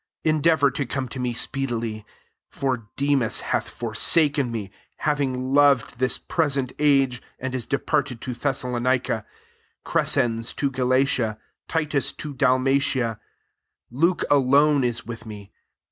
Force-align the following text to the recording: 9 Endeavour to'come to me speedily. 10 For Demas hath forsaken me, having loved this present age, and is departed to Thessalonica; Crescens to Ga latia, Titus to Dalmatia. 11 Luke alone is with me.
9 0.25 0.37
Endeavour 0.37 0.71
to'come 0.71 1.07
to 1.07 1.19
me 1.19 1.31
speedily. 1.31 1.97
10 2.53 2.59
For 2.59 2.89
Demas 2.97 3.41
hath 3.41 3.69
forsaken 3.69 4.51
me, 4.51 4.71
having 4.97 5.53
loved 5.53 5.99
this 5.99 6.17
present 6.17 6.73
age, 6.79 7.21
and 7.37 7.53
is 7.53 7.67
departed 7.67 8.19
to 8.21 8.33
Thessalonica; 8.33 9.27
Crescens 9.85 10.55
to 10.55 10.71
Ga 10.71 10.81
latia, 10.85 11.37
Titus 11.67 12.11
to 12.13 12.33
Dalmatia. 12.33 13.19
11 13.91 13.91
Luke 13.91 14.23
alone 14.31 14.83
is 14.83 15.05
with 15.05 15.27
me. 15.27 15.51